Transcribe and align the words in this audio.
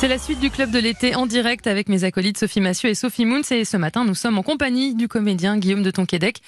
C'est 0.00 0.08
la 0.08 0.16
suite 0.16 0.40
du 0.40 0.48
club 0.48 0.70
de 0.70 0.78
l'été 0.78 1.14
en 1.14 1.26
direct 1.26 1.66
avec 1.66 1.90
mes 1.90 2.04
acolytes 2.04 2.38
Sophie 2.38 2.62
Massieu 2.62 2.88
et 2.88 2.94
Sophie 2.94 3.26
Moons. 3.26 3.42
Et 3.50 3.66
ce 3.66 3.76
matin, 3.76 4.02
nous 4.06 4.14
sommes 4.14 4.38
en 4.38 4.42
compagnie 4.42 4.94
du 4.94 5.08
comédien 5.08 5.58
Guillaume 5.58 5.82
de 5.82 5.90
Tonquédec. 5.90 6.40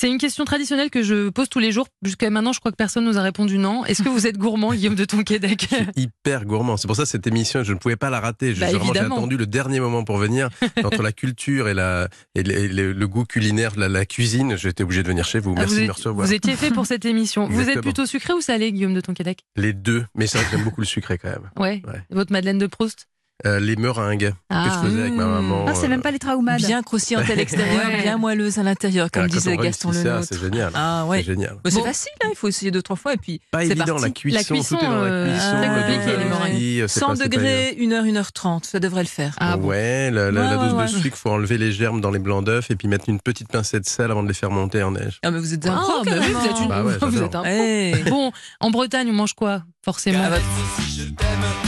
C'est 0.00 0.08
une 0.08 0.18
question 0.18 0.44
traditionnelle 0.44 0.90
que 0.90 1.02
je 1.02 1.28
pose 1.30 1.48
tous 1.48 1.58
les 1.58 1.72
jours. 1.72 1.88
Jusqu'à 2.04 2.30
maintenant, 2.30 2.52
je 2.52 2.60
crois 2.60 2.70
que 2.70 2.76
personne 2.76 3.04
nous 3.04 3.18
a 3.18 3.22
répondu 3.22 3.58
non. 3.58 3.84
Est-ce 3.84 4.04
que 4.04 4.08
vous 4.08 4.28
êtes 4.28 4.38
gourmand, 4.38 4.72
Guillaume 4.74 4.94
de 4.94 5.04
Tonquédec 5.04 5.66
hyper 5.96 6.44
gourmand. 6.44 6.76
C'est 6.76 6.86
pour 6.86 6.94
ça 6.94 7.04
cette 7.04 7.26
émission, 7.26 7.64
je 7.64 7.72
ne 7.72 7.78
pouvais 7.78 7.96
pas 7.96 8.08
la 8.08 8.20
rater. 8.20 8.52
Bah, 8.54 8.70
vraiment, 8.70 8.92
j'ai 8.92 9.00
attendu 9.00 9.36
le 9.36 9.46
dernier 9.46 9.80
moment 9.80 10.04
pour 10.04 10.16
venir. 10.18 10.50
Entre 10.84 11.02
la 11.02 11.10
culture 11.10 11.68
et, 11.68 11.74
la, 11.74 12.08
et 12.36 12.44
le, 12.44 12.54
et 12.56 12.68
le- 12.68 12.92
le 12.92 13.08
goût 13.08 13.24
culinaire, 13.24 13.72
la, 13.76 13.88
la 13.88 14.06
cuisine, 14.06 14.56
j'étais 14.56 14.84
obligé 14.84 15.02
de 15.02 15.08
venir 15.08 15.24
chez 15.24 15.40
vous. 15.40 15.54
Ah, 15.56 15.60
Merci 15.62 15.74
vous, 15.74 15.80
de 15.80 15.86
me 15.86 15.92
recevoir. 15.92 16.26
vous 16.28 16.32
étiez 16.32 16.54
fait 16.54 16.70
pour 16.70 16.86
cette 16.86 17.04
émission. 17.04 17.48
Vous 17.48 17.68
êtes 17.68 17.80
plutôt 17.80 18.06
sucré 18.06 18.32
ou 18.34 18.40
salé, 18.40 18.70
Guillaume 18.70 18.94
de 18.94 19.00
Tonquédec? 19.00 19.40
Les 19.56 19.72
deux. 19.72 20.06
Mais 20.14 20.28
c'est 20.28 20.38
vrai 20.38 20.44
que 20.46 20.52
j'aime 20.52 20.64
beaucoup 20.64 20.80
le 20.80 20.86
sucré 20.86 21.18
quand 21.18 21.30
même. 21.30 21.50
ouais. 21.58 21.82
Ouais. 21.88 22.02
Votre 22.10 22.30
Madeleine 22.32 22.58
de 22.58 22.66
Proust? 22.68 23.08
Euh, 23.46 23.60
les 23.60 23.76
meringues 23.76 24.30
que 24.30 24.34
Ah. 24.50 24.64
je 24.82 24.88
faisais 24.88 25.00
avec 25.02 25.12
ma 25.12 25.24
Mmh. 25.26 25.30
maman. 25.30 25.64
Ah, 25.68 25.72
c'est 25.74 25.86
même 25.86 26.00
euh, 26.00 26.02
pas 26.02 26.10
les 26.10 26.18
traumades. 26.18 26.58
Bien 26.60 26.82
croustillante 26.82 27.30
à 27.30 27.36
l'extérieur, 27.36 27.86
Ouais. 27.86 28.02
bien 28.02 28.18
moelleuse 28.18 28.58
à 28.58 28.64
l'intérieur, 28.64 29.12
comme 29.12 29.24
ah, 29.26 29.28
disait 29.28 29.54
on 29.56 29.62
Gaston 29.62 29.92
Lenôtre. 29.92 30.24
C'est 30.28 30.40
génial. 30.40 30.72
Ah 30.74 31.04
ouais. 31.06 31.18
C'est 31.18 31.26
génial. 31.26 31.56
Facile, 31.64 32.10
hein, 32.24 32.28
il 32.32 32.36
faut 32.36 32.48
essayer 32.48 32.72
deux, 32.72 32.82
trois 32.82 32.96
fois 32.96 33.14
et 33.14 33.16
puis 33.16 33.40
Pas 33.52 33.64
évident, 33.64 33.84
parti. 33.86 34.02
la 34.02 34.10
cuisson, 34.10 34.38
La 34.38 34.42
cuisson, 34.44 34.76
tout 34.76 34.84
est 34.84 34.88
dans 34.88 34.90
la 34.92 35.02
euh, 35.04 35.30
cuisson, 35.32 35.56
très 35.56 35.68
le 35.68 35.74
compliqué, 35.74 35.98
dosage 35.98 36.18
les 36.18 36.24
meringues. 36.24 36.52
aussi, 36.54 36.78
c'est 36.88 36.88
100 37.00 37.06
pas- 37.06 37.14
c'est 37.14 37.22
pas 37.22 37.28
degrés, 37.28 37.76
1 37.78 37.92
heure, 37.92 38.04
1 38.04 38.16
heure 38.16 38.32
30, 38.32 38.64
ça 38.66 38.80
devrait 38.80 39.02
le 39.02 39.08
faire. 39.08 39.34
Ah 39.38 39.56
bon. 39.56 39.68
Ouais, 39.68 40.10
la, 40.10 40.32
la- 40.32 40.40
Ouais, 40.40 40.46
la 40.48 40.56
dose 40.56 40.72
ouais, 40.74 40.86
de 40.88 40.92
ouais. 40.96 41.00
sucre, 41.02 41.16
faut 41.16 41.30
enlever 41.30 41.58
les 41.58 41.70
germes 41.70 42.00
dans 42.00 42.10
les 42.10 42.18
blancs 42.18 42.44
d'œufs 42.44 42.68
et 42.72 42.74
puis 42.74 42.88
mettre 42.88 43.08
une 43.08 43.20
petite 43.20 43.46
pincée 43.52 43.78
de 43.78 43.86
sel 43.86 44.10
avant 44.10 44.24
de 44.24 44.28
les 44.28 44.34
faire 44.34 44.50
monter 44.50 44.82
en 44.82 44.90
neige. 44.90 45.20
Ah 45.22 45.30
mais 45.30 45.38
vous 45.38 45.54
êtes 45.54 45.64
un 45.64 45.76
Ah, 45.76 45.80
pro, 45.80 46.04
bah 46.04 46.10
vous 46.16 46.46
êtes, 46.46 46.60
une... 46.60 46.72
Ouais, 46.72 46.82
vous 47.00 47.18
j'adore. 47.20 47.46
êtes 47.46 48.04
un. 48.06 48.10
Bon, 48.10 48.32
en 48.58 48.70
Bretagne, 48.72 49.08
on 49.10 49.14
mange 49.14 49.34
quoi 49.34 49.62
Forcément? 49.84 50.22
Ah 50.24 50.30
bah- 50.30 51.67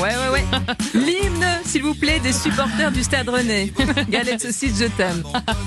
Ouais, 0.00 0.16
ouais, 0.16 0.28
ouais. 0.32 0.44
L'hymne, 0.94 1.46
s'il 1.64 1.82
vous 1.82 1.94
plaît, 1.94 2.18
des 2.20 2.32
supporters 2.32 2.90
du 2.90 3.02
Stade 3.02 3.28
Rennais. 3.28 3.72
Galette 4.08 4.42
saucisse, 4.42 4.78
je 4.78 4.86
t'aime. 4.86 5.22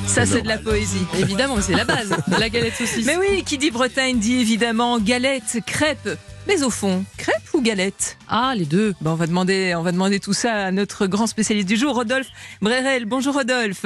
Ça, 0.08 0.26
c'est 0.26 0.42
de 0.42 0.48
la 0.48 0.58
poésie. 0.58 1.06
Évidemment, 1.18 1.58
c'est 1.62 1.74
la 1.74 1.86
base. 1.86 2.14
La 2.28 2.50
galette 2.50 2.76
saucisse. 2.76 3.06
Mais 3.06 3.18
oui, 3.18 3.44
qui 3.44 3.58
dit 3.58 3.72
Bretagne 3.72 4.20
dit 4.20 4.40
évidemment 4.40 5.00
galette, 5.00 5.60
crêpe. 5.66 6.10
Mais 6.48 6.62
au 6.64 6.70
fond, 6.70 7.04
crêpe 7.18 7.54
ou 7.54 7.62
galette? 7.62 8.18
Ah, 8.28 8.54
les 8.56 8.66
deux. 8.66 8.94
Bon, 9.02 9.12
on 9.12 9.16
va 9.16 9.26
demander, 9.26 9.74
on 9.76 9.82
va 9.82 9.92
demander 9.92 10.20
tout 10.20 10.34
ça 10.34 10.66
à 10.66 10.72
notre 10.72 11.08
grand 11.08 11.26
spécialiste 11.26 11.68
du 11.68 11.76
jour, 11.76 11.96
Rodolphe 11.96 12.28
Brérel. 12.62 13.06
Bonjour 13.06 13.34
Rodolphe. 13.34 13.86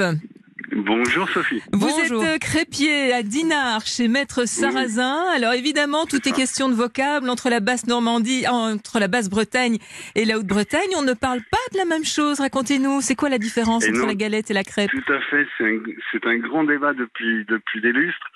Bonjour 0.72 1.28
Sophie. 1.30 1.62
Vous 1.72 1.88
Bonjour. 1.88 2.22
êtes 2.24 2.36
euh, 2.36 2.38
crêpier 2.38 3.12
à 3.12 3.22
Dinard 3.22 3.86
chez 3.86 4.06
Maître 4.08 4.46
Sarrazin. 4.46 5.24
Alors 5.34 5.52
évidemment, 5.52 6.06
tout 6.06 6.28
est 6.28 6.32
question 6.32 6.68
de 6.68 6.74
vocable 6.74 7.28
entre 7.28 7.50
la 7.50 7.60
basse 7.60 7.86
Normandie, 7.86 8.46
entre 8.48 9.00
la 9.00 9.08
basse 9.08 9.28
Bretagne 9.28 9.78
et 10.14 10.24
la 10.24 10.38
Haute-Bretagne. 10.38 10.90
On 10.96 11.02
ne 11.02 11.14
parle 11.14 11.40
pas 11.50 11.58
de 11.72 11.78
la 11.78 11.84
même 11.84 12.04
chose. 12.04 12.40
Racontez-nous, 12.40 13.00
c'est 13.00 13.16
quoi 13.16 13.28
la 13.28 13.38
différence 13.38 13.84
Et 13.84 13.90
entre 13.90 14.00
non. 14.00 14.06
la 14.06 14.14
galette 14.14 14.50
et 14.50 14.54
la 14.54 14.62
crêpe 14.62 14.90
Tout 14.90 15.12
à 15.12 15.20
fait, 15.22 15.46
c'est 15.58 16.26
un, 16.26 16.36
grand 16.38 16.64
débat 16.64 16.92
depuis, 16.92 17.44
depuis 17.46 17.80
des 17.80 17.92
lustres. 17.92 18.30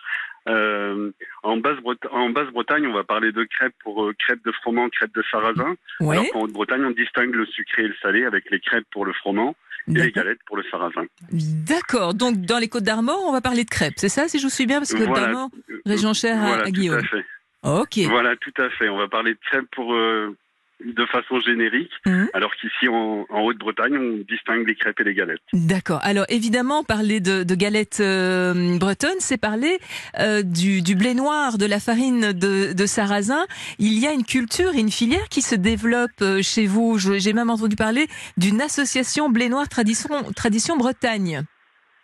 Euh, 0.46 1.10
en 1.42 1.56
Basse-Bretagne, 1.56 2.10
en 2.12 2.30
Basse-Bretagne, 2.30 2.86
on 2.86 2.92
va 2.92 3.04
parler 3.04 3.32
de 3.32 3.44
crêpes 3.44 3.74
pour 3.82 4.04
euh, 4.04 4.14
crêpes 4.18 4.44
de 4.44 4.52
froment, 4.52 4.88
crêpes 4.90 5.14
de 5.14 5.22
sarrasin. 5.30 5.74
Ouais. 6.00 6.16
Alors 6.16 6.30
qu'en 6.32 6.40
Haute-Bretagne, 6.42 6.84
on 6.84 6.90
distingue 6.90 7.34
le 7.34 7.46
sucré 7.46 7.84
et 7.84 7.88
le 7.88 7.94
salé 8.02 8.24
avec 8.24 8.50
les 8.50 8.60
crêpes 8.60 8.86
pour 8.90 9.06
le 9.06 9.12
froment 9.12 9.54
et 9.88 9.92
les 9.92 10.00
D'accord. 10.06 10.22
galettes 10.24 10.38
pour 10.46 10.56
le 10.56 10.62
sarrasin. 10.70 11.04
D'accord. 11.30 12.14
Donc 12.14 12.40
dans 12.42 12.58
les 12.58 12.68
Côtes 12.68 12.84
d'Armor, 12.84 13.22
on 13.26 13.32
va 13.32 13.40
parler 13.40 13.64
de 13.64 13.70
crêpes. 13.70 13.94
C'est 13.96 14.08
ça, 14.08 14.28
si 14.28 14.38
je 14.38 14.44
vous 14.44 14.50
suis 14.50 14.66
bien, 14.66 14.78
parce 14.78 14.92
que 14.92 14.98
Côtes 14.98 15.08
Voilà. 15.08 15.26
d'Armor, 15.26 15.50
région 15.86 16.12
chère 16.14 16.42
à- 16.42 16.46
Voilà, 16.46 16.62
à 16.62 16.66
tout 16.66 16.72
Guillaume. 16.72 16.98
à 16.98 17.02
fait. 17.02 17.24
Ok. 17.64 17.98
Voilà, 18.10 18.36
tout 18.36 18.52
à 18.62 18.68
fait. 18.70 18.88
On 18.88 18.96
va 18.98 19.08
parler 19.08 19.34
de 19.34 19.38
crêpes 19.50 19.68
pour 19.74 19.94
euh, 19.94 20.36
de 20.84 21.06
façon 21.06 21.40
générique, 21.40 21.90
Mhm. 22.06 22.28
alors 22.34 22.54
qu'ici 22.56 22.88
en, 22.88 23.26
en 23.28 23.40
Haute-Bretagne, 23.42 23.96
on 23.96 24.24
distingue 24.28 24.66
les 24.66 24.74
crêpes 24.74 25.00
et 25.00 25.04
les 25.04 25.14
galettes. 25.14 25.40
D'accord. 25.52 26.00
Alors 26.02 26.26
évidemment, 26.28 26.84
parler 26.84 27.20
de, 27.20 27.42
de 27.42 27.54
galettes 27.54 28.00
euh, 28.00 28.76
bretonnes, 28.78 29.20
c'est 29.20 29.38
parler 29.40 29.78
euh, 30.20 30.42
du, 30.42 30.82
du 30.82 30.94
blé 30.94 31.14
noir, 31.14 31.56
de 31.58 31.66
la 31.66 31.80
farine 31.80 32.32
de, 32.32 32.72
de 32.74 32.86
sarrasin. 32.86 33.44
Il 33.78 33.98
y 33.98 34.06
a 34.06 34.12
une 34.12 34.24
culture 34.24 34.74
et 34.74 34.80
une 34.80 34.90
filière 34.90 35.28
qui 35.30 35.42
se 35.42 35.54
développe 35.54 36.10
euh, 36.22 36.42
chez 36.42 36.66
vous. 36.66 36.98
J'ai 36.98 37.32
même 37.32 37.50
entendu 37.50 37.76
parler 37.76 38.06
d'une 38.36 38.60
association 38.60 39.30
blé 39.30 39.48
noir 39.48 39.68
tradition, 39.68 40.10
tradition 40.36 40.76
Bretagne. 40.76 41.42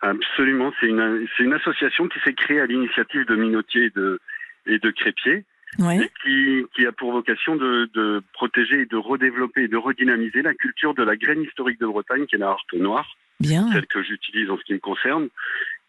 Absolument, 0.01 0.71
c'est 0.79 0.87
une, 0.87 1.27
c'est 1.37 1.43
une 1.43 1.53
association 1.53 2.07
qui 2.07 2.19
s'est 2.25 2.33
créée 2.33 2.59
à 2.59 2.65
l'initiative 2.65 3.25
de 3.27 3.35
minotiers 3.35 3.85
et 3.85 3.89
de, 3.91 4.19
et 4.65 4.79
de 4.79 4.89
crépiers. 4.89 5.45
Ouais. 5.79 5.97
et 6.03 6.11
qui, 6.21 6.65
qui 6.75 6.85
a 6.85 6.91
pour 6.91 7.11
vocation 7.13 7.55
de, 7.55 7.89
de 7.93 8.21
protéger 8.33 8.81
et 8.81 8.85
de 8.85 8.97
redévelopper 8.97 9.63
et 9.63 9.67
de 9.67 9.77
redynamiser 9.77 10.41
la 10.41 10.53
culture 10.53 10.93
de 10.93 11.03
la 11.03 11.15
graine 11.15 11.43
historique 11.43 11.79
de 11.79 11.85
Bretagne, 11.87 12.25
qui 12.25 12.35
est 12.35 12.39
la 12.39 12.49
harpe 12.49 12.73
noire, 12.73 13.07
Bien. 13.39 13.71
celle 13.71 13.87
que 13.87 14.03
j'utilise 14.03 14.49
en 14.49 14.57
ce 14.57 14.63
qui 14.63 14.73
me 14.73 14.79
concerne. 14.79 15.29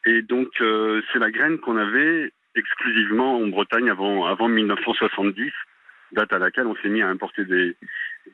Et 0.07 0.23
donc, 0.23 0.49
euh, 0.61 1.03
c'est 1.13 1.19
la 1.19 1.31
graine 1.31 1.59
qu'on 1.59 1.77
avait 1.77 2.33
exclusivement 2.55 3.39
en 3.39 3.47
Bretagne 3.49 3.91
avant, 3.91 4.27
avant 4.27 4.49
1970, 4.49 5.51
date 6.13 6.33
à 6.33 6.39
laquelle 6.39 6.67
on 6.67 6.77
s'est 6.77 6.89
mis 6.89 7.03
à 7.03 7.09
importer 7.09 7.45
des, 7.45 7.77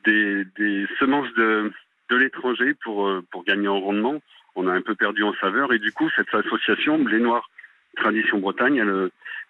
des, 0.05 0.45
des 0.57 0.85
semences 0.99 1.33
de, 1.35 1.71
de 2.09 2.15
l'étranger 2.15 2.73
pour, 2.83 3.07
euh, 3.07 3.23
pour 3.31 3.43
gagner 3.43 3.67
en 3.67 3.79
rendement. 3.79 4.21
On 4.55 4.67
a 4.67 4.73
un 4.73 4.81
peu 4.81 4.95
perdu 4.95 5.23
en 5.23 5.33
saveur 5.35 5.73
et 5.73 5.79
du 5.79 5.91
coup, 5.91 6.09
cette 6.15 6.33
association 6.33 6.99
Blé 6.99 7.19
Noir 7.19 7.49
Tradition 7.95 8.39
Bretagne, 8.39 8.77
elle, 8.77 9.09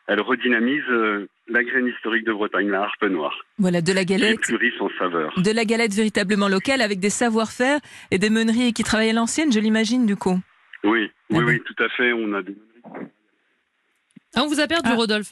elle 0.09 0.19
redynamise 0.21 0.83
euh, 0.89 1.27
la 1.47 1.63
graine 1.63 1.87
historique 1.87 2.25
de 2.25 2.33
Bretagne, 2.33 2.67
la 2.69 2.81
harpe 2.81 3.03
noire, 3.03 3.35
Voilà, 3.59 3.81
de 3.81 3.93
la 3.93 4.03
qui 4.03 4.13
est 4.13 4.17
galette. 4.17 4.41
plus 4.41 4.55
riche 4.55 4.79
en 4.81 4.89
saveur. 4.99 5.33
De 5.39 5.51
la 5.51 5.63
galette 5.65 5.93
véritablement 5.93 6.47
locale 6.49 6.81
avec 6.81 6.99
des 6.99 7.09
savoir-faire 7.09 7.79
et 8.11 8.17
des 8.17 8.29
meuneries 8.29 8.73
qui 8.73 8.83
travaillent 8.83 9.11
à 9.11 9.13
l'ancienne, 9.13 9.51
je 9.51 9.59
l'imagine 9.59 10.05
du 10.05 10.15
coup. 10.15 10.37
Oui, 10.83 11.09
Ah 11.31 11.37
oui, 11.37 11.43
oui, 11.45 11.61
tout 11.65 11.83
à 11.83 11.89
fait. 11.89 12.11
On 12.13 12.33
a 12.33 12.41
des... 12.41 12.55
Ah, 14.35 14.43
on 14.43 14.47
vous 14.47 14.59
a 14.59 14.67
perdu, 14.67 14.89
Ah. 14.91 14.95
Rodolphe. 14.95 15.31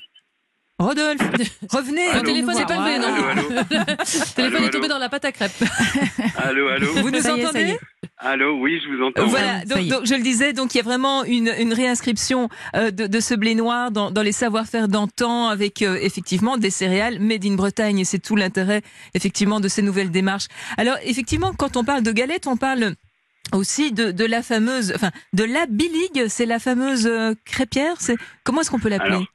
Rodolphe, 0.79 1.21
revenez. 1.71 2.05
Le 2.13 2.21
téléphone 2.21 2.55
n'est 2.55 2.65
pas 2.65 2.77
levé, 2.77 2.99
non 2.99 3.07
Allô, 3.07 3.23
allô 3.29 3.49
Le 3.59 4.33
téléphone 4.35 4.55
Allô, 4.57 4.65
est 4.67 4.69
tombé 4.69 4.85
allô 4.85 4.94
dans 4.94 4.99
la 4.99 5.09
pâte 5.09 5.25
à 5.25 5.31
crêpes. 5.31 5.51
Allô, 6.38 6.67
allô 6.67 6.88
Vous 6.94 7.09
nous 7.09 7.19
Ça 7.19 7.35
y 7.35 7.39
est, 7.39 7.44
ça 7.45 7.45
y 7.45 7.45
entendez 7.45 7.59
est. 7.71 7.79
Allô, 8.29 8.59
oui, 8.59 8.81
je 8.83 8.89
vous 8.89 9.03
entends. 9.03 9.25
Voilà, 9.27 9.63
donc, 9.63 10.05
je 10.05 10.13
le 10.13 10.21
disais, 10.21 10.51
donc 10.51 10.75
il 10.75 10.79
y 10.79 10.81
a 10.81 10.83
vraiment 10.83 11.23
une, 11.23 11.53
une 11.57 11.73
réinscription 11.73 12.49
euh, 12.75 12.91
de, 12.91 13.07
de 13.07 13.19
ce 13.21 13.33
blé 13.35 13.55
noir 13.55 13.89
dans, 13.89 14.11
dans 14.11 14.21
les 14.21 14.33
savoir-faire 14.33 14.89
d'antan 14.89 15.47
avec 15.47 15.81
euh, 15.81 15.97
effectivement 16.01 16.57
des 16.57 16.69
céréales 16.69 17.19
made 17.19 17.45
in 17.45 17.55
Bretagne 17.55 17.99
et 17.99 18.05
c'est 18.05 18.19
tout 18.19 18.35
l'intérêt 18.35 18.81
effectivement 19.13 19.61
de 19.61 19.69
ces 19.69 19.81
nouvelles 19.81 20.11
démarches. 20.11 20.47
Alors 20.77 20.97
effectivement, 21.03 21.53
quand 21.57 21.77
on 21.77 21.85
parle 21.85 22.03
de 22.03 22.11
galette, 22.11 22.47
on 22.47 22.57
parle 22.57 22.95
aussi 23.53 23.93
de, 23.93 24.11
de 24.11 24.25
la 24.25 24.44
fameuse, 24.44 24.91
enfin 24.94 25.11
de 25.31 25.45
la 25.45 25.65
biligue, 25.65 26.27
c'est 26.27 26.45
la 26.45 26.59
fameuse 26.59 27.07
euh, 27.07 27.33
crêpière, 27.45 27.95
c'est 27.99 28.17
comment 28.44 28.59
est-ce 28.59 28.71
qu'on 28.71 28.79
peut 28.79 28.89
l'appeler? 28.89 29.15
Alors, 29.15 29.27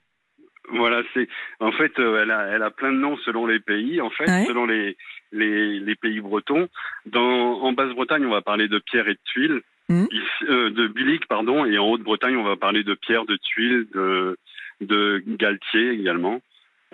Voilà, 0.72 1.02
c'est 1.14 1.28
en 1.60 1.72
fait, 1.72 1.98
euh, 1.98 2.22
elle, 2.22 2.30
a, 2.30 2.46
elle 2.48 2.62
a 2.62 2.70
plein 2.70 2.92
de 2.92 2.98
noms 2.98 3.16
selon 3.18 3.46
les 3.46 3.60
pays. 3.60 4.00
En 4.00 4.10
fait, 4.10 4.24
Ouais. 4.28 4.44
selon 4.46 4.66
les, 4.66 4.96
les, 5.32 5.78
les 5.80 5.94
pays 5.94 6.20
bretons. 6.20 6.68
Dans, 7.06 7.60
en 7.62 7.72
Basse-Bretagne, 7.72 8.24
on 8.26 8.30
va 8.30 8.40
parler 8.42 8.68
de 8.68 8.78
pierre 8.78 9.08
et 9.08 9.14
de 9.14 9.20
tuiles. 9.24 9.60
Ici- 9.90 10.44
euh, 10.48 10.70
de 10.70 10.86
bilic, 10.86 11.26
pardon, 11.26 11.66
et 11.66 11.76
en 11.76 11.86
Haute-Bretagne, 11.90 12.36
on 12.36 12.44
va 12.44 12.56
parler 12.56 12.82
de 12.82 12.94
pierre, 12.94 13.26
de 13.26 13.36
tuiles, 13.36 13.86
de, 13.94 14.38
de 14.80 15.22
galtier 15.26 15.90
également. 15.90 16.40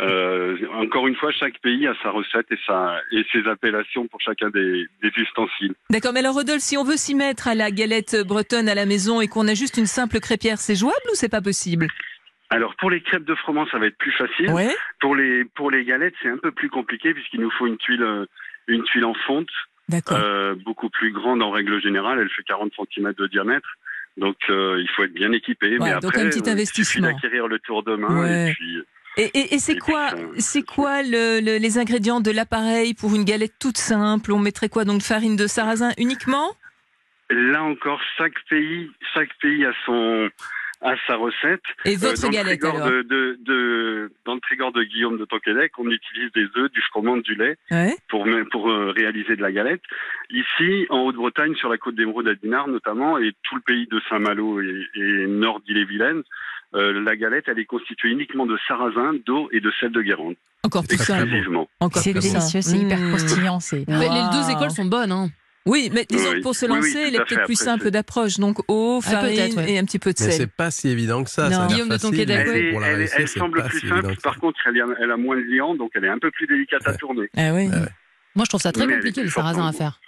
Euh, 0.00 0.56
encore 0.74 1.06
une 1.06 1.14
fois, 1.14 1.30
chaque 1.30 1.60
pays 1.60 1.86
a 1.86 1.94
sa 2.02 2.10
recette 2.10 2.46
et, 2.50 2.58
sa, 2.66 3.00
et 3.12 3.24
ses 3.32 3.46
appellations 3.48 4.06
pour 4.08 4.20
chacun 4.20 4.48
des, 4.50 4.86
des 5.02 5.12
ustensiles. 5.16 5.74
D'accord, 5.90 6.12
mais 6.12 6.20
alors 6.20 6.34
Rodolphe, 6.34 6.60
si 6.60 6.76
on 6.76 6.84
veut 6.84 6.96
s'y 6.96 7.14
mettre 7.14 7.46
à 7.46 7.54
la 7.54 7.70
galette 7.70 8.16
bretonne 8.26 8.68
à 8.68 8.74
la 8.74 8.86
maison 8.86 9.20
et 9.20 9.28
qu'on 9.28 9.46
a 9.48 9.54
juste 9.54 9.76
une 9.76 9.86
simple 9.86 10.18
crêpière, 10.20 10.58
c'est 10.58 10.74
jouable 10.76 10.96
ou 11.12 11.14
c'est 11.14 11.28
pas 11.28 11.40
possible? 11.42 11.86
Alors 12.50 12.74
pour 12.76 12.90
les 12.90 13.00
crêpes 13.02 13.24
de 13.24 13.34
froment, 13.34 13.66
ça 13.70 13.78
va 13.78 13.86
être 13.86 13.98
plus 13.98 14.12
facile. 14.12 14.50
Ouais. 14.52 14.74
Pour 15.00 15.14
les 15.14 15.44
pour 15.44 15.70
les 15.70 15.84
galettes, 15.84 16.14
c'est 16.22 16.30
un 16.30 16.38
peu 16.38 16.50
plus 16.50 16.70
compliqué 16.70 17.12
puisqu'il 17.14 17.40
nous 17.40 17.50
faut 17.50 17.66
une 17.66 17.76
tuile 17.78 18.02
euh, 18.02 18.24
une 18.68 18.82
tuile 18.84 19.04
en 19.04 19.14
fonte, 19.26 19.48
euh, 20.12 20.54
beaucoup 20.64 20.88
plus 20.90 21.12
grande 21.12 21.42
en 21.42 21.50
règle 21.50 21.80
générale. 21.82 22.18
Elle 22.20 22.30
fait 22.30 22.42
40 22.44 22.72
cm 22.94 23.12
de 23.18 23.26
diamètre. 23.26 23.68
Donc 24.16 24.36
euh, 24.50 24.78
il 24.80 24.88
faut 24.90 25.04
être 25.04 25.12
bien 25.14 25.32
équipé. 25.32 25.70
mais 25.78 25.84
Ouais, 25.84 25.90
après, 25.92 26.00
donc 26.00 26.16
un 26.18 26.28
petit 26.28 26.38
euh, 26.38 26.40
il 26.40 26.44
suffit 26.44 26.50
investissement. 26.50 27.06
d'acquérir 27.08 27.48
le 27.48 27.58
tour 27.60 27.82
de 27.82 27.94
main 27.96 28.22
Ouais. 28.22 28.50
et 28.50 28.52
puis 28.54 28.82
Et, 29.18 29.24
et, 29.38 29.54
et 29.54 29.58
c'est 29.58 29.78
quoi, 29.78 30.10
c'est 30.38 30.62
quoi 30.62 31.02
le, 31.02 31.40
le- 31.40 31.58
les 31.58 31.78
ingrédients 31.78 32.20
de 32.20 32.30
l'appareil 32.30 32.94
pour 32.94 33.14
une 33.14 33.24
galette 33.24 33.54
toute 33.60 33.76
simple? 33.78 34.32
On 34.32 34.38
mettrait 34.38 34.68
quoi? 34.68 34.84
Donc 34.84 35.02
farine 35.02 35.36
de 35.36 35.46
sarrasin 35.46 35.90
uniquement? 35.98 36.48
Là 37.30 37.62
encore 37.62 38.00
chaque 38.16 38.34
pays 38.48 38.90
chaque 39.14 39.30
pays 39.42 39.64
a 39.66 39.72
son 39.84 40.30
à 40.80 40.94
sa 41.06 41.16
recette. 41.16 41.62
Et 41.84 41.96
votre 41.96 42.22
dans 42.22 42.28
galette 42.30 42.62
le 42.62 43.02
de, 43.02 43.02
de, 43.02 43.38
de- 43.44 44.12
Dans 44.24 44.34
le 44.34 44.40
Trégor 44.40 44.72
de 44.72 44.82
Guillaume 44.84 45.18
de 45.18 45.24
Tonquédec, 45.24 45.72
on 45.78 45.90
utilise 45.90 46.30
des 46.32 46.46
œufs, 46.56 46.70
du 46.72 46.80
froment, 46.82 47.16
du 47.16 47.34
lait 47.34 47.56
Ouais. 47.70 47.96
pour, 48.08 48.26
pour 48.52 48.70
euh, 48.70 48.92
réaliser 48.96 49.34
de 49.36 49.42
la 49.42 49.50
galette. 49.52 49.82
Ici, 50.30 50.86
en 50.90 51.00
Haute-Bretagne, 51.00 51.54
sur 51.56 51.68
la 51.68 51.78
côte 51.78 51.94
d'Émeraude 51.96 52.28
à 52.28 52.34
Dinard 52.34 52.68
notamment, 52.68 53.18
et 53.18 53.32
tout 53.42 53.56
le 53.56 53.60
pays 53.62 53.86
de 53.90 54.00
Saint-Malo 54.08 54.60
et, 54.60 54.86
et 54.94 55.26
nord 55.26 55.60
d'Ille-et-Vilaine, 55.66 56.22
euh, 56.74 57.02
la 57.02 57.16
galette, 57.16 57.44
elle 57.48 57.58
est 57.58 57.64
constituée 57.64 58.10
uniquement 58.10 58.44
de 58.46 58.58
sarrasin, 58.68 59.14
d'eau 59.26 59.48
et 59.52 59.60
de 59.60 59.72
sel 59.80 59.90
de 59.90 60.02
Guérande, 60.02 60.34
Encore 60.64 60.84
simple. 60.84 60.98
bon. 60.98 61.24
exclusivement. 61.24 61.68
Encore 61.80 62.02
C'est 62.02 62.12
délicieux, 62.12 62.60
c'est 62.60 62.76
hyper 62.76 62.98
Mmh. 62.98 63.08
croustillant. 63.08 63.58
Les 63.72 63.84
deux 63.86 64.50
écoles 64.52 64.70
sont 64.70 64.84
bonnes. 64.84 65.10
Hein. 65.12 65.28
Oui, 65.66 65.90
mais 65.92 66.06
disons 66.08 66.30
Oui, 66.30 66.36
que 66.38 66.42
pour 66.42 66.54
se 66.54 66.64
oui, 66.64 66.72
oui, 66.72 66.76
lancer, 66.78 66.92
tout 66.92 66.98
il 67.08 67.14
est 67.14 67.24
peut-être 67.24 67.44
plus 67.44 67.54
simple 67.58 67.84
c'est- 67.84 67.90
d'approche. 67.90 68.38
Donc 68.38 68.58
eau, 68.68 69.00
Ah, 69.04 69.10
farine 69.10 69.58
et 69.66 69.78
un 69.78 69.84
petit 69.84 69.98
peu 69.98 70.12
de 70.12 70.16
Mais 70.20 70.30
sel. 70.30 70.32
c'est 70.40 70.50
pas 70.50 70.70
si 70.70 70.88
évident 70.88 71.22
que 71.24 71.30
ça. 71.30 71.50
Non. 71.50 71.66
Guillaume 71.66 71.88
de 71.90 71.94
mais 71.94 71.98
ouais. 72.48 72.56
Elle, 72.56 72.56
est- 72.56 72.70
pour 72.70 72.80
la 72.80 72.86
elle, 72.88 72.92
est- 72.94 72.96
réussir, 72.98 73.16
elle 73.18 73.28
c'est 73.28 73.38
semble 73.38 73.60
pas 73.60 73.68
plus 73.68 73.80
si 73.80 73.88
simple, 73.88 74.16
par 74.22 74.38
contre, 74.40 74.58
elle, 74.66 74.82
elle 75.02 75.10
a 75.10 75.16
moins 75.18 75.36
de 75.36 75.42
liant, 75.42 75.74
donc 75.74 75.90
elle 75.94 76.04
est 76.04 76.08
un 76.08 76.18
peu 76.18 76.30
plus 76.30 76.46
délicate 76.46 76.86
à 76.86 76.94
tourner. 76.94 77.28
Ah 77.36 77.52
oui. 77.52 77.66
Ouais. 77.68 77.74
Moi, 78.38 78.44
je 78.44 78.50
trouve 78.50 78.60
ça 78.62 78.70
très 78.70 78.86
Mais 78.86 78.94
compliqué, 78.94 79.28
sarrasins 79.28 79.62
en 79.62 79.66
à 79.66 79.72
faire. 79.72 79.98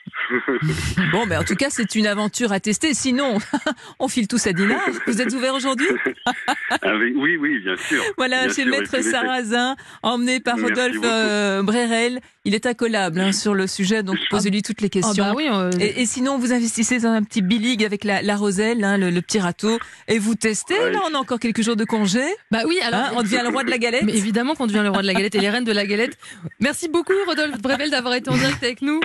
Bon, 1.11 1.27
mais 1.27 1.37
en 1.37 1.43
tout 1.43 1.57
cas, 1.57 1.67
c'est 1.69 1.97
une 1.97 2.07
aventure 2.07 2.53
à 2.53 2.61
tester. 2.61 2.95
Sinon, 2.95 3.39
on 3.99 4.07
file 4.07 4.29
tous 4.29 4.47
à 4.47 4.53
Dinard. 4.53 4.79
Vous 5.09 5.21
êtes 5.21 5.33
ouvert 5.35 5.53
aujourd'hui 5.53 5.89
Avec- 6.83 7.15
oui, 7.17 7.37
oui, 7.37 7.59
bien 7.59 7.77
sûr. 7.77 8.01
Voilà, 8.17 8.45
Bien 8.47 8.55
chez 8.55 8.63
sûr, 8.63 8.71
Maître 8.71 9.03
Sarrazin, 9.03 9.75
emmené 10.03 10.39
par 10.39 10.57
Merci 10.59 10.73
Rodolphe 10.73 11.01
euh, 11.05 11.63
Brérel. 11.65 12.21
Il 12.45 12.55
est 12.55 12.65
incollable 12.67 13.21
hein, 13.21 13.33
sur 13.33 13.53
le 13.55 13.67
sujet, 13.67 14.03
donc 14.03 14.17
posez-lui 14.31 14.63
toutes 14.63 14.81
les 14.81 14.87
Ah 14.87 14.91
questions. 14.91 15.25
bah 15.25 15.35
oui, 15.37 15.49
euh, 15.53 15.71
Et, 15.79 16.03
et 16.03 16.07
sinon, 16.07 16.39
vous 16.39 16.53
investissez 16.53 17.01
dans 17.01 17.11
un 17.11 17.23
petit 17.23 17.43
billig 17.43 17.85
avec 17.85 18.05
la, 18.05 18.23
la 18.23 18.37
Roselle, 18.37 18.83
hein, 18.85 18.97
le, 18.97 19.11
le 19.11 19.21
petit 19.21 19.39
râteau, 19.41 19.79
et 20.09 20.19
vous 20.19 20.37
testez. 20.37 20.75
Ouais. 20.79 20.93
Là, 20.93 21.01
on 21.11 21.15
a 21.15 21.19
encore 21.19 21.39
quelques 21.41 21.63
jours 21.63 21.77
de 21.77 21.85
congé. 21.85 22.23
bah 22.51 22.61
oui, 22.67 22.79
alors. 22.83 23.01
Hein, 23.01 23.11
on 23.17 23.23
devient 23.23 23.41
le 23.43 23.49
roi 23.51 23.65
de 23.65 23.71
la 23.71 23.79
galette. 23.79 24.03
Mais 24.07 24.17
évidemment 24.17 24.55
qu'on 24.55 24.67
devient 24.67 24.81
le 24.83 24.91
roi 24.91 25.03
de 25.03 25.07
la 25.07 25.15
galette 25.15 25.35
et 25.35 25.41
les 25.41 25.51
reines 25.51 25.65
de 25.65 25.73
la 25.73 25.85
galette. 25.87 26.17
Merci 26.61 26.89
beaucoup, 26.89 27.13
Rodolphe 27.27 27.61
Brevel, 27.61 27.91
d'avoir 27.91 28.15
été 28.15 28.20
en 28.29 28.37
direct 28.37 28.63
avec 28.63 28.83
nous. 28.83 29.01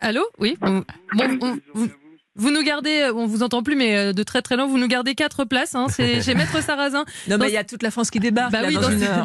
Allô? 0.00 0.22
Oui 0.38 0.56
Bon, 0.60 0.84
bon, 1.14 1.38
on- 1.42 1.58
vous, 1.74 1.88
vous 2.40 2.52
nous 2.52 2.62
gardez, 2.62 3.00
euh, 3.00 3.12
on 3.14 3.26
vous 3.26 3.42
entend 3.42 3.64
plus, 3.64 3.74
mais 3.74 3.96
euh, 3.96 4.12
de 4.12 4.22
très 4.22 4.42
très 4.42 4.56
loin, 4.56 4.64
vous 4.68 4.78
nous 4.78 4.86
gardez 4.86 5.16
quatre 5.16 5.44
places. 5.44 5.74
Hein, 5.74 5.86
c'est 5.90 6.22
chez 6.22 6.36
Maître 6.36 6.62
Sarrazin. 6.62 7.04
Non, 7.26 7.36
mais 7.36 7.48
il 7.48 7.52
y 7.52 7.56
a 7.56 7.64
toute 7.64 7.82
la 7.82 7.90
France 7.90 8.12
qui 8.12 8.20
débarque 8.20 8.52
Bah 8.52 8.62
là, 8.62 8.68
oui, 8.68 8.76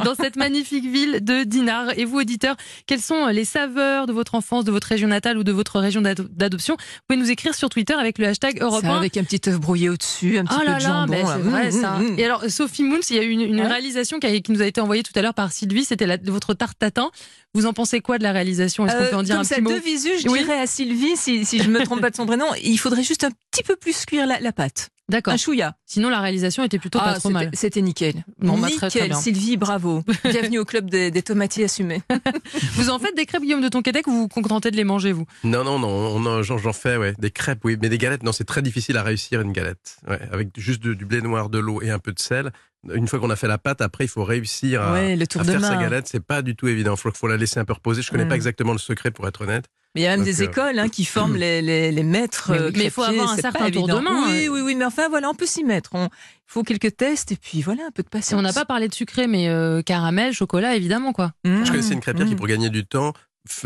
dans 0.03 0.15
cette 0.15 0.35
magnifique 0.35 0.85
ville 0.85 1.19
de 1.23 1.43
Dinard. 1.43 1.91
Et 1.99 2.05
vous, 2.05 2.17
auditeurs, 2.21 2.55
quelles 2.87 3.01
sont 3.01 3.27
les 3.27 3.45
saveurs 3.45 4.07
de 4.07 4.13
votre 4.13 4.33
enfance, 4.33 4.65
de 4.65 4.71
votre 4.71 4.87
région 4.87 5.07
natale 5.07 5.37
ou 5.37 5.43
de 5.43 5.51
votre 5.51 5.79
région 5.79 6.01
d'ado- 6.01 6.25
d'adoption? 6.31 6.75
Vous 6.79 6.99
pouvez 7.07 7.19
nous 7.21 7.29
écrire 7.29 7.53
sur 7.53 7.69
Twitter 7.69 7.93
avec 7.93 8.17
le 8.17 8.25
hashtag 8.25 8.59
Europe 8.59 8.81
Ça, 8.81 8.93
1. 8.93 8.97
avec 8.97 9.15
un 9.17 9.23
petit 9.23 9.47
œuf 9.47 9.59
brouillé 9.59 9.89
au-dessus, 9.89 10.39
un 10.39 10.45
petit 10.45 10.55
Oh 10.57 10.61
peu 10.61 10.65
là 10.65 10.77
de 10.79 10.83
là, 10.83 10.89
jambon. 10.89 11.13
ben 11.13 11.25
c'est 11.27 11.39
vrai 11.49 11.67
Mmh, 11.67 11.71
ça. 11.71 11.91
mmh, 11.99 12.03
mmh. 12.15 12.19
Et 12.19 12.25
alors 12.25 12.43
Sophie 12.49 12.83
Moons, 12.83 12.99
il 13.11 13.15
y 13.15 13.19
a 13.19 13.23
eu 13.23 13.29
une, 13.29 13.41
une 13.41 13.59
Ouais. 13.61 13.67
réalisation 13.67 14.17
qui, 14.19 14.25
a- 14.25 14.39
qui 14.39 14.51
nous 14.51 14.63
a 14.63 14.65
été 14.65 14.81
envoyée 14.81 15.03
tout 15.03 15.13
à 15.15 15.21
l'heure 15.21 15.35
par 15.35 15.51
Sylvie. 15.51 15.85
C'était 15.85 16.07
votre 16.25 16.55
tarte 16.55 16.79
tatin. 16.79 17.11
Vous 17.55 17.67
en 17.67 17.73
pensez 17.73 18.01
quoi 18.01 18.17
de 18.17 18.23
la 18.23 18.31
réalisation? 18.31 18.87
Est-ce 18.87 18.95
qu'on 18.97 19.03
Euh, 19.03 19.09
peut 19.11 19.15
en 19.15 19.23
dire 19.23 19.35
comme 19.35 19.41
un 19.41 19.43
ça, 19.43 19.55
petit 19.55 19.61
mot? 19.61 19.69
deux 19.69 19.79
visus, 19.79 20.21
je 20.23 20.27
Oui. 20.29 20.39
dirais 20.39 20.59
à 20.59 20.65
Sylvie, 20.65 21.15
si, 21.15 21.45
si 21.45 21.59
je 21.59 21.69
me 21.69 21.83
trompe 21.85 22.01
pas 22.01 22.09
de 22.09 22.15
son 22.15 22.25
prénom, 22.25 22.47
il 22.63 22.77
faudrait 22.77 23.03
juste 23.03 23.23
un 23.23 23.29
petit 23.51 23.61
peu 23.61 23.75
plus 23.75 24.05
cuire 24.05 24.25
la, 24.25 24.39
la 24.39 24.51
pâte. 24.51 24.89
D'accord. 25.09 25.33
Un 25.33 25.37
chouïa. 25.37 25.75
Sinon 25.85 26.09
la 26.09 26.21
réalisation 26.21 26.63
était 26.63 26.79
plutôt 26.79 26.97
pas 26.99 27.05
Ah, 27.07 27.13
trop 27.19 27.29
c'était- 27.29 27.33
mal. 27.33 27.49
C'était 27.53 27.81
nickel. 27.81 28.23
Bon, 28.39 28.55
nickel, 28.57 28.77
très, 28.77 28.89
très 28.89 29.07
bien. 29.09 29.19
Sylvie, 29.19 29.57
bravo. 29.57 30.01
Bienvenue 30.23 30.59
au 30.59 30.65
club 30.65 30.89
des, 30.89 31.11
des 31.11 31.21
tomatiers 31.21 31.65
assumés. 31.65 32.01
Vous 32.75 32.89
en 32.89 32.99
faites 32.99 33.15
des 33.15 33.25
crêpes 33.25 33.41
Guillaume 33.43 33.61
de 33.61 33.67
Tonquédec 33.67 34.07
ou 34.07 34.11
vous 34.11 34.21
vous 34.21 34.27
contentez 34.29 34.71
de 34.71 34.77
les 34.77 34.85
manger 34.85 35.11
vous? 35.11 35.25
Non, 35.43 35.63
non, 35.65 35.77
non, 35.77 35.87
on 35.89 36.25
en- 36.25 36.41
j'en 36.41 36.73
fais, 36.73 36.95
ouais. 36.97 37.13
Des 37.19 37.31
crêpes, 37.31 37.63
oui. 37.65 37.77
Mais 37.81 37.89
des 37.89 37.97
galettes, 37.97 38.23
non, 38.23 38.31
c'est 38.31 38.45
très 38.45 38.61
difficile 38.61 38.95
à 38.97 39.03
réussir 39.03 39.41
une 39.41 39.51
galette. 39.51 39.97
Ouais, 40.07 40.21
avec 40.31 40.57
juste 40.57 40.81
de- 40.81 40.93
du 40.93 41.05
blé 41.05 41.21
noir, 41.21 41.49
de 41.49 41.59
l'eau 41.59 41.81
et 41.81 41.89
un 41.89 41.99
peu 41.99 42.13
de 42.13 42.19
sel. 42.19 42.51
Une 42.93 43.07
fois 43.07 43.19
qu'on 43.19 43.29
a 43.29 43.35
fait 43.35 43.47
la 43.47 43.57
pâte, 43.57 43.81
après, 43.81 44.05
il 44.05 44.09
faut 44.09 44.23
réussir 44.23 44.81
à, 44.81 44.93
ouais, 44.93 45.15
le 45.15 45.27
tour 45.27 45.41
à 45.41 45.43
de 45.45 45.51
faire 45.51 45.61
sa 45.61 45.75
galette. 45.77 46.07
C'est 46.07 46.19
pas 46.25 46.41
du 46.41 46.55
tout 46.55 46.67
évident. 46.67 46.95
Il 46.95 46.99
faut, 46.99 47.11
faut 47.13 47.27
la 47.27 47.37
laisser 47.37 47.59
un 47.59 47.65
peu 47.65 47.73
reposer. 47.73 48.01
Je 48.01 48.09
connais 48.11 48.25
pas 48.27 48.35
exactement 48.35 48.71
le 48.73 48.77
secret, 48.77 49.11
pour 49.11 49.27
être 49.27 49.41
honnête. 49.41 49.65
Mais 49.95 50.01
il 50.01 50.03
y 50.05 50.07
a 50.07 50.11
même 50.11 50.21
Donc, 50.21 50.25
des 50.25 50.41
écoles 50.43 50.79
hein, 50.79 50.89
qui 50.89 51.05
forment 51.05 51.35
les, 51.37 51.61
les, 51.61 51.91
les 51.91 52.03
maîtres. 52.03 52.51
Mais- 52.51 52.71
mais 52.75 52.83
il 52.85 52.89
faut 52.91 53.03
avoir 53.03 53.31
un 53.31 53.37
certain 53.37 53.69
tour 53.69 53.87
de 53.87 53.93
main, 53.93 54.25
Oui, 54.27 54.45
euh. 54.47 54.49
oui, 54.49 54.61
oui, 54.61 54.75
mais 54.75 54.85
enfin 54.85 55.07
voilà, 55.09 55.29
on 55.29 55.35
peut 55.35 55.45
s'y 55.45 55.63
mettre. 55.63 55.91
On- 55.93 56.05
Il 56.05 56.51
faut 56.53 56.63
quelques 56.63 56.95
tests 56.97 57.31
et 57.31 57.35
puis 57.35 57.61
voilà, 57.61 57.83
un 57.87 57.91
peu 57.91 58.03
de 58.03 58.09
patience. 58.09 58.39
On 58.39 58.43
n'a 58.43 58.53
pas 58.53 58.65
parlé 58.65 58.87
de 58.87 58.93
sucré, 58.93 59.27
mais 59.27 59.47
euh, 59.49 59.81
caramel, 59.81 60.33
chocolat, 60.33 60.75
évidemment 60.75 61.11
quoi. 61.13 61.31
Mmh. 61.45 61.65
Je 61.65 61.71
connaissais 61.71 61.93
une 61.93 61.99
crêpière 61.99 62.27
qui, 62.27 62.33
Mmh. 62.33 62.37
pour 62.37 62.47
gagner 62.47 62.69
du 62.69 62.85
temps, 62.85 63.13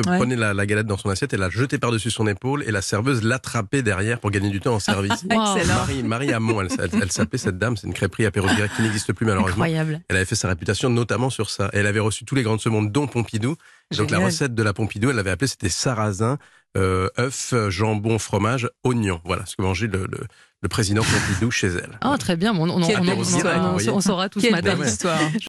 Ouais. 0.07 0.17
prenait 0.17 0.35
la, 0.35 0.53
la 0.55 0.65
galette 0.65 0.87
dans 0.87 0.97
son 0.97 1.09
assiette 1.09 1.33
et 1.33 1.37
la 1.37 1.49
jetait 1.51 1.77
par-dessus 1.77 2.09
son 2.09 2.25
épaule 2.25 2.63
et 2.65 2.71
la 2.71 2.81
serveuse 2.81 3.23
l'attrapait 3.23 3.83
derrière 3.83 4.19
pour 4.19 4.31
gagner 4.31 4.49
du 4.49 4.59
temps 4.59 4.73
en 4.73 4.79
service. 4.79 5.23
Wow. 5.29 5.55
Excellent. 5.57 5.75
Marie, 5.75 6.03
Marie 6.03 6.33
Hamon, 6.33 6.61
elle, 6.61 6.67
elle- 6.79 6.99
elle 7.03 7.11
s'appelait 7.11 7.37
cette 7.37 7.57
dame, 7.59 7.77
c'est 7.77 7.85
une 7.85 7.93
crêperie 7.93 8.25
apéro 8.25 8.47
direct 8.47 8.75
qui 8.75 8.81
n'existe 8.81 9.13
plus 9.13 9.25
malheureusement. 9.25 9.51
Incroyable. 9.63 10.01
Elle 10.09 10.15
avait 10.15 10.25
fait 10.25 10.35
sa 10.35 10.47
réputation 10.47 10.89
notamment 10.89 11.29
sur 11.29 11.49
ça. 11.51 11.69
Et 11.73 11.77
elle 11.77 11.85
avait 11.87 11.99
reçu 11.99 12.25
tous 12.25 12.33
les 12.35 12.41
grands 12.43 12.55
de 12.55 12.61
ce 12.61 12.69
monde, 12.69 12.91
dont 12.91 13.05
Pompidou. 13.07 13.55
Donc 13.95 14.09
la 14.11 14.17
recette 14.25 14.55
de 14.55 14.63
la 14.63 14.73
Pompidou, 14.73 15.09
elle 15.11 15.15
l'avait 15.15 15.31
appelée, 15.31 15.47
c'était 15.47 15.69
sarrasin, 15.69 16.37
euh, 16.75 17.07
œuf, 17.19 17.53
jambon, 17.69 18.17
fromage, 18.19 18.69
oignon. 18.83 19.21
Voilà 19.25 19.45
ce 19.45 19.55
que 19.55 19.61
mangeait 19.61 19.87
le, 19.87 20.07
le, 20.11 20.19
le 20.61 20.69
président 20.69 21.03
Pompidou 21.03 21.51
chez 21.51 21.67
elle. 21.67 21.97
Oh 22.03 22.17
très 22.17 22.35
bien, 22.35 22.53
Bon, 22.53 22.63
on, 22.67 22.69
on, 22.69 22.81
on- 22.81 22.81
on- 22.81 23.95
on 23.95 24.01
saura 24.01 24.27
tout 24.29 24.39
ce 24.41 24.49
matin. 24.51 24.75
belle 24.75 24.87
histoire. 24.87 25.19